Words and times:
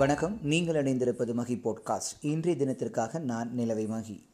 வணக்கம். 0.00 0.38
நீங்கள் 0.42 0.84
இணைந்திருப்பது 0.84 1.34
மகி 1.34 1.54
போட்காஸ்ட் 1.54 2.12
இன்றைய 2.20 2.64
தினத்திற்காக 2.64 3.20
நான் 3.20 3.54
நிலவை 3.54 3.86
மகி. 3.86 4.29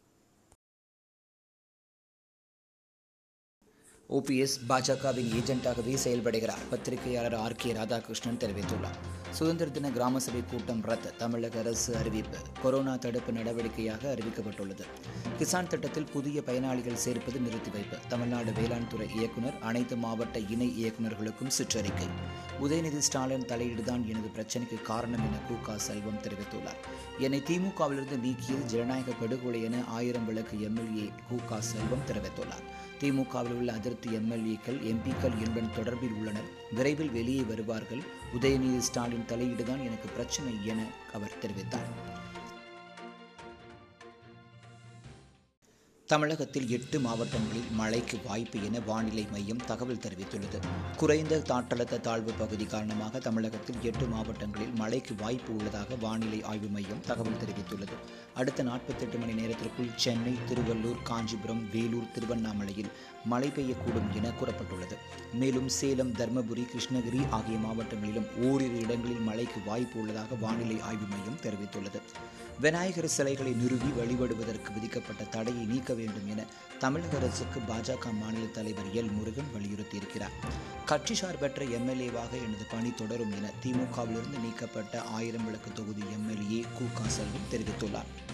ஓபிஎஸ் 4.13 4.57
பாஜகவின் 4.69 5.31
ஏஜென்ட்டாகவே 5.35 5.97
செயல்படுகிறார். 6.05 6.59
பத்திரிகையாளர் 6.71 7.35
ஆர் 7.35 7.55
கே 7.55 7.73
ராதாகிருஷ்ணன் 7.73 8.39
தெரிவித்துள்ளார். 8.39 8.99
சுதந்திர 9.31 9.71
தின 9.71 9.91
கிராம 9.91 10.19
சபை 10.19 10.43
கூட்டம் 10.51 10.83
ரத்து 10.83 11.17
தமிழக 11.17 11.59
அரசு 11.59 11.97
அறிவிப்பு 11.97 12.39
கொரோனா 12.63 12.97
தடுப்பு 12.97 13.33
நடவடிக்கையாக 13.33 14.19
அறிவிக்கப்பட்டுள்ளது. 14.19 14.85
கிசான் 15.39 15.67
திட்டத்தில் 15.67 16.11
புதிய 16.13 16.43
பயனாளிகள் 16.43 16.97
சேர்ப்பது 16.97 17.41
நிறுத்தி 17.41 17.71
வைப்பு 17.71 17.97
தமிழ்நாடு 18.09 18.53
வேளாண் 18.53 18.89
துறை 18.89 19.09
இயக்குநர் 19.15 19.59
அனைத்து 19.61 19.97
மாவட்ட 19.97 20.39
இணை 20.39 20.85
இயக்குநர்களுக்கும் 20.85 21.51
சுற்றறிக்கை. 21.59 22.09
உதயநிதி 22.63 22.99
ஸ்டாலின் 22.99 23.45
தலையீடுதான் 23.45 24.07
எனது 24.07 24.31
பிரச்சனைக்கு 24.37 24.83
காரணம் 24.83 25.21
என 25.21 25.37
கு. 25.49 25.63
க. 25.63 25.79
செல்வம் 25.79 26.23
தெரிவித்துள்ளார். 26.23 26.81
என்னை 27.19 27.43
திமுகவிலிருந்து 27.47 28.17
நீக்கியது 28.23 28.65
ஜனநாயக 28.65 29.13
படுகொலை 29.13 29.63
என 29.63 29.85
ஆயிரம் 29.89 30.27
விளக்கு 30.27 30.63
எம்எல்ஏ 30.63 31.11
கு. 31.31 31.45
க. 31.49 31.61
செல்வம் 31.61 32.07
தெரிவித்துள்ளார். 32.07 32.95
திமுகவில் 33.01 33.53
உள்ள 33.53 33.73
அதிர் 33.73 33.96
அதிருப்தி 33.97 34.17
எம்எல்ஏக்கள் 34.17 34.79
எம்பிக்கள் 34.79 35.39
என்னுடன் 35.45 35.71
தொடர்பில் 35.77 36.15
உள்ளனர். 36.19 36.49
விரைவில் 36.75 37.11
வெளியே 37.11 37.41
வருவார்கள். 37.41 38.03
உதயநிதி 38.41 38.79
ஸ்டாலின் 38.79 39.25
தலையீடுதான் 39.29 39.85
எனக்கு 39.89 40.09
பிரச்சனை 40.09 40.53
என 40.65 40.85
அவர் 41.13 41.33
தெரிவித்தார். 41.43 41.91
தமிழகத்தில் 46.11 46.69
எட்டு 46.71 47.01
மாவட்டங்களில் 47.01 47.71
மழைக்கு 47.71 48.17
வாய்ப்பு 48.27 48.59
என 48.65 48.81
வானிலை 48.81 49.27
மையம் 49.33 49.63
தகவல் 49.67 50.03
தெரிவித்துள்ளது. 50.05 50.59
குறைந்த 50.97 51.39
காற்றழுத்த 51.49 52.01
தாழ்வு 52.01 52.33
பகுதி 52.33 52.65
காரணமாக 52.65 53.19
தமிழகத்தில் 53.19 53.81
எட்டு 53.83 54.07
மாவட்டங்களில் 54.07 54.75
மழைக்கு 54.75 55.15
வாய்ப்பு 55.23 55.55
உள்ளதாக 55.57 55.95
வானிலை 55.95 56.43
ஆய்வு 56.43 56.69
மையம் 56.69 57.01
தகவல் 57.01 57.41
தெரிவித்துள்ளது. 57.43 57.97
அடுத்த 58.35 58.63
நாற்பத்தெட்டு 58.63 59.19
மணி 59.19 59.33
நேரத்திற்குள் 59.33 59.91
சென்னை 59.97 60.35
திருவள்ளூர் 60.51 61.03
காஞ்சிபுரம் 61.03 61.71
வேலூர் 61.73 62.13
திருவண்ணாமலையில் 62.15 62.93
மழை 63.25 63.49
பெய்யக்கூடும் 63.49 64.09
என 64.15 64.33
கூறப்பட்டுள்ளது. 64.41 64.99
மேலும் 65.33 65.69
சேலம் 65.69 66.13
தர்மபுரி 66.13 66.67
கிருஷ்ணகிரி 66.75 67.23
ஆகிய 67.31 67.59
மாவட்டங்களிலும் 67.67 68.31
ஓரிரு 68.51 68.79
இடங்களில் 68.81 69.27
மழைக்கு 69.31 69.61
வாய்ப்பு 69.67 70.01
உள்ளதாக 70.01 70.35
வானிலை 70.35 70.81
ஆய்வு 70.81 71.07
மையம் 71.07 71.43
தெரிவித்துள்ளது. 71.43 72.01
விநாயகர் 72.61 73.13
சிலைகளை 73.17 73.51
நிறுவி 73.53 73.91
வழிபடுவதற்கு 73.97 74.71
விதிக்கப்பட்ட 74.75 75.25
தடையை 75.25 75.65
நீக்க 75.65 75.95
வேண்டும் 75.97 76.31
என 76.31 76.45
தமிழக 76.79 77.17
அரசுக்கு 77.17 77.61
பாஜக 77.61 78.13
மாநில 78.13 78.45
தலைவர் 78.45 78.93
எல். 78.95 79.13
முருகன் 79.13 79.51
வலியுறுத்தியிருக்கிறார். 79.55 80.35
கட்சி 80.87 81.15
சார்பற்ற 81.15 81.65
எம்எல்ஏவாக 81.65 82.33
எனது 82.33 82.67
பணி 82.71 82.95
தொடரும் 82.95 83.33
என 83.33 83.51
திமுகவிலிருந்து 83.63 84.41
நீக்கப்பட்ட 84.41 85.03
ஆயிரம் 85.03 85.45
விளக்கு 85.45 85.73
தொகுதி 85.73 86.03
எம்எல்ஏ 86.13 86.65
கு. 86.79 86.87
க. 86.95 87.03
தெரிவித்துள்ளார். 87.51 88.26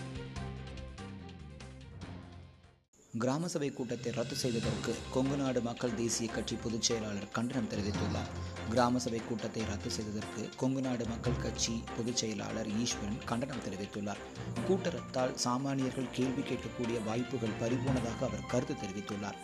கிராம 3.18 3.48
சபை 3.48 3.70
கூட்டத்தை 3.70 4.12
ரத்து 4.12 4.36
செய்ததற்கு 4.36 4.96
கொங்குநாடு 5.14 5.62
மக்கள் 5.62 5.94
தேசிய 5.94 6.32
கட்சி 6.32 6.54
பொதுச் 6.54 6.82
செயலாளர் 6.82 7.28
கண்டனம் 7.28 7.68
தெரிவித்துள்ளார். 7.68 8.30
கிராம 8.68 8.98
சபை 8.98 9.20
கூட்டத்தை 9.28 9.64
ரத்து 9.64 9.90
செய்ததற்கு 9.90 10.48
கொங்குநாடு 10.60 11.06
மக்கள் 11.08 11.36
கட்சி 11.36 11.84
பொதுச் 11.96 12.16
செயலாளர் 12.16 12.68
ஈஸ்வரன் 12.78 13.18
கண்டனம் 13.24 13.60
தெரிவித்துள்ளார். 13.60 14.22
கூட்டரத்தால் 14.68 15.36
சாமானியர்கள் 15.44 16.10
கேள்வி 16.12 16.42
கேட்கக்கூடிய 16.42 17.04
வாய்ப்புகள் 17.04 17.58
பறிபோனதாக 17.60 18.20
அவர் 18.20 18.46
கருத்து 18.46 18.74
தெரிவித்துள்ளார். 18.74 19.38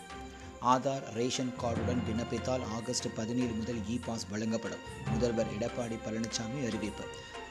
ஆதார் 0.61 1.11
ரேஷன் 1.13 1.53
கார்டுடன் 1.61 2.05
விண்ணப்பித்தால் 2.09 2.61
ஆகஸ்ட் 2.63 3.15
பதினேழு 3.15 3.53
முதல் 3.53 3.81
இ 3.89 3.99
பாஸ் 4.05 4.27
வழங்கப்படும். 4.29 4.85
முதல்வர் 5.11 5.53
எடப்பாடி 5.59 5.99
பழனிசாமி 6.07 6.65
அறிவிப்பு. 6.65 7.03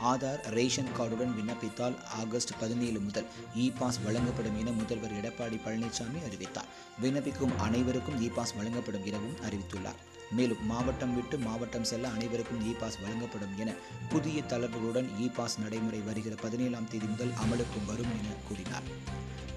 ஆதார் 0.03 0.41
ரேஷன் 0.51 0.93
கார்டுடன் 0.99 1.33
விண்ணப்பித்தால் 1.39 1.97
ஆகஸ்ட் 2.15 2.53
பதினேழு 2.61 3.01
முதல் 3.01 3.27
இ 3.57 3.73
பாஸ் 3.79 3.99
வழங்கப்படும் 4.05 4.59
என 4.59 4.71
முதல்வர் 4.71 5.15
எடப்பாடி 5.21 5.59
பழனிசாமி 5.65 6.25
அறிவித்தார். 6.25 6.69
விண்ணப்பிக்கும் 7.03 7.57
அனைவருக்கும் 7.57 8.21
இ 8.21 8.29
பாஸ் 8.29 8.55
வழங்கப்படும் 8.55 9.05
எனவும் 9.05 9.37
அறிவித்துள்ளார். 9.49 9.99
மேலும் 10.31 10.67
மாவட்டம் 10.67 11.15
விட்டு 11.15 11.39
மாவட்டம் 11.39 11.85
செல்ல 11.85 12.09
அனைவருக்கும் 12.09 12.65
இ 12.71 12.75
பாஸ் 12.79 12.99
வழங்கப்படும் 13.01 13.59
என 13.59 13.75
புதிய 14.09 14.43
தளர்வுகளுடன் 14.43 15.09
இ 15.21 15.29
பாஸ் 15.35 15.61
நடைமுறை 15.61 16.01
வருகிற 16.01 16.35
பதினேழாம் 16.43 16.89
தேதி 16.89 17.07
முதல் 17.07 17.33
அமலுக்கும் 17.45 17.87
வரும் 17.87 18.15
என 18.19 18.35
கூறினார். 18.49 18.83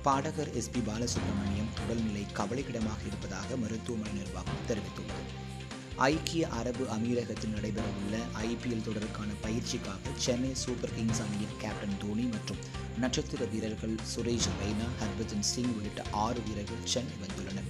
பாடகர் 0.04 0.54
எஸ் 0.54 0.70
பி 0.70 0.80
பாலசுப்ரமணியம் 0.80 1.72
உடல்நிலை 1.84 2.26
கவலைக்கிடமாக 2.34 3.02
இருப்பதாக 3.06 3.56
மருத்துவமனை 3.56 4.14
நிர்வாகம் 4.14 4.51
ஐக்கிய 6.10 6.44
அரபு 6.60 6.84
அமீரகத்தில் 6.94 7.54
நடைபெறவுள்ள 7.56 8.16
ஐபிஎல் 8.50 8.86
தொடருக்கான 8.86 9.32
பயிற்சிக்காக 9.44 10.14
சென்னை 10.26 10.52
சூப்பர் 10.62 10.94
கிங்ஸ் 10.96 11.22
அணியின் 11.26 11.58
கேப்டன் 11.62 11.98
தோனி 12.04 12.26
மற்றும் 12.26 12.62
நட்சத்திர 13.00 13.46
வீரர்கள் 13.52 13.94
சுரேஷ் 14.14 14.48
ரெய்னா 14.62 14.88
ஹர்பஜன் 15.02 15.46
சிங் 15.52 15.74
உள்ளிட்ட 15.76 16.04
ஆறு 16.24 16.40
வீரர்கள் 16.48 16.88
சென்னை 16.94 17.16
வந்துள்ளனர். 17.24 17.70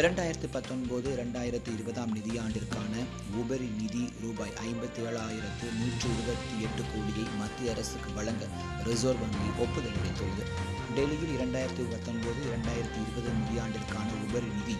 இரண்டாயிரத்தி 0.00 0.50
பத்தொன்பது 0.56 1.08
இரண்டாயிரத்தி 1.16 1.72
இருபதாம் 1.76 2.14
நிதியாண்டிற்கான 2.16 3.04
உபரி 3.42 3.70
நிதி 3.80 4.04
ரூபாய் 4.24 4.56
ஐம்பத்தி 4.68 5.02
ஏழாயிரத்து 5.08 5.68
நூற்றி 5.80 6.08
இருபத்தி 6.16 6.54
எட்டு 6.68 6.84
கோடியை 6.92 7.26
மத்திய 7.42 7.72
அரசுக்கு 7.76 8.12
வழங்க 8.20 8.44
ரிசர்வ் 8.90 9.24
வங்கி 9.24 9.50
ஒப்புதல் 9.66 9.98
அளித்துள்ளது. 10.02 10.46
டெல்லியில் 10.94 11.34
இரண்டாயிரத்தி 11.36 11.84
பத்தொன்பது 11.90 12.40
இரண்டாயிரத்தி 12.48 12.98
இருபது 13.02 13.28
நிதியாண்டிற்கான 13.40 14.08
உபரி 14.26 14.48
நிதி 14.56 14.74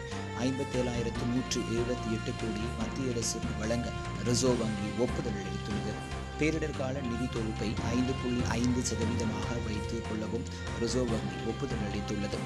ஐம்பத்தேழாயிரத்து 0.47 1.25
நூற்று 1.33 1.61
எழுபத்தி 1.75 2.09
எட்டு 2.17 2.33
கோடியை 2.41 2.71
மத்திய 2.81 3.13
அரசுக்கு 3.13 3.53
வழங்க 3.61 3.89
ரிசர்வ் 4.29 4.61
வங்கி 4.63 4.89
ஒப்புதல் 5.05 5.39
அளித்துள்ளது. 5.43 5.95
பேரிடர் 6.41 6.77
கால 6.79 7.01
நிதி 7.01 7.27
தொகுப்பை 7.33 7.71
ஐந்து 7.95 8.13
புள்ளி 8.21 8.43
ஐந்து 8.59 8.81
சதவீதமாக 8.81 9.49
வைத்துக் 9.65 10.07
கொள்ளவும் 10.09 10.45
ரிசர்வ் 10.81 11.11
வங்கி 11.11 11.39
ஒப்புதல் 11.51 11.85
அளித்துள்ளது. 11.87 12.39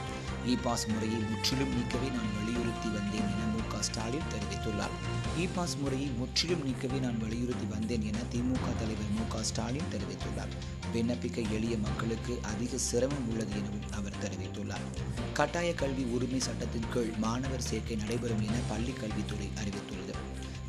இ 0.47 0.55
பாஸ் 0.62 0.87
முறையை 0.88 1.19
முற்றிலும் 1.31 1.72
நீக்கவே 1.77 2.09
நான் 2.16 2.32
வலியுறுத்தி 2.38 2.88
வந்தேன் 2.88 3.28
என 3.34 3.44
மு 3.53 3.60
க 3.69 3.82
ஸ்டாலின் 3.82 4.27
தெரிவித்துள்ளார். 4.32 4.94
இ 5.38 5.49
பாஸ் 5.55 5.77
முறையை 5.77 6.09
முற்றிலும் 6.19 6.65
நீக்கவே 6.66 6.99
நான் 7.00 7.19
வலியுறுத்தி 7.19 7.66
வந்தேன் 7.75 8.03
என 8.03 8.19
திமுக 8.32 8.66
தலைவர் 8.81 9.12
மு 9.19 9.25
க 9.28 9.43
ஸ்டாலின் 9.43 9.93
தெரிவித்துள்ளார். 9.94 10.53
விண்ணப்பிக்க 10.94 11.50
எளிய 11.50 11.76
மக்களுக்கு 11.78 12.38
அதிக 12.43 12.76
சிரமம் 12.76 13.28
உள்ளது 13.31 13.56
எனவும் 13.61 13.88
அவர் 13.93 14.21
தெரிவித்துள்ளார். 14.25 14.87
கட்டாய 15.32 15.75
கல்வி 15.75 16.03
உரிமை 16.03 16.41
சட்டத்தின் 16.41 16.91
கீழ் 16.94 17.12
மாணவர் 17.16 17.69
சேர்க்கை 17.71 17.97
நடைபெறும் 17.97 18.43
என 18.43 18.56
பள்ளிக் 18.69 19.00
கல்வித்துறை 19.00 19.50
அறிவித்துள்ளது. 19.62 20.13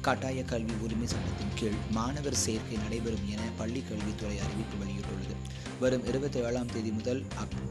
கட்டாய 0.06 0.44
கல்வி 0.44 0.74
உரிமை 0.74 1.08
சட்டத்தின் 1.08 1.54
கீழ் 1.56 1.78
மாணவர் 1.92 2.34
சேர்க்கை 2.34 2.78
நடைபெறும் 2.78 3.30
என 3.30 3.42
பள்ளி 3.58 3.82
கல்வித்துறை 3.82 4.36
அறிவிப்பு 4.40 4.76
வெளியிட்டுள்ளது. 4.82 5.36
வரும் 5.80 6.06
இருபத்தி 6.06 6.40
ஏழாம் 6.40 6.72
தேதி 6.74 6.92
முதல் 6.92 7.24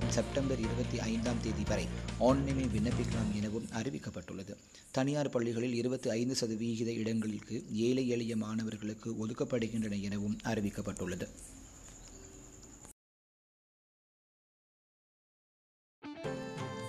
செப்டம்பர் 0.09 0.59
இருபத்தி 0.59 1.01
ஐந்தாம் 1.01 1.41
தேதி 1.41 1.63
வரை 1.69 1.87
ஆன்லைனில் 2.19 2.69
விண்ணப்பிக்கலாம் 2.69 3.35
எனவும் 3.35 3.69
அறிவிக்கப்பட்டுள்ளது. 3.75 4.57
தனியார் 4.91 5.31
பள்ளிகளில் 5.31 5.75
இருபத்தி 5.75 6.11
ஐந்து 6.11 6.35
சதவிகித 6.35 6.93
இடங்களுக்கு 6.93 7.67
ஏழை 7.73 8.09
எளிய 8.09 8.37
மாணவர்களுக்கு 8.37 9.15
ஒதுக்கப்படுகின்றன 9.27 10.01
எனவும் 10.01 10.39
அறிவிக்கப்பட்டுள்ளது. 10.45 11.29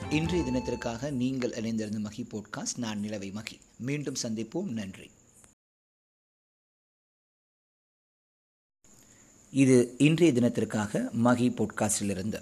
இன்றைய 0.10 0.52
தினத்திற்காக 0.52 1.12
நீங்கள் 1.12 1.50
இணைந்திருந்த 1.50 2.00
மகி 2.00 2.24
போட்காஸ்ட் 2.24 2.78
நான் 2.78 3.00
நிலவை 3.00 3.32
மகி. 3.32 3.60
மீண்டும் 3.80 4.22
சந்திப்போம். 4.24 4.72
நன்றி. 4.82 5.10
இது 9.56 9.76
இன்றைய 9.98 10.32
தினத்திற்காக 10.34 11.02
மகி 11.24 11.48
போட்காஸ்டிலிருந்து 11.50 12.40